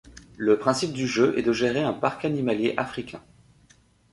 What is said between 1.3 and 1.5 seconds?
est